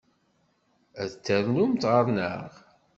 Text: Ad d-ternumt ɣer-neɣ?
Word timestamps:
Ad 1.01 1.07
d-ternumt 1.11 1.83
ɣer-neɣ? 1.91 2.51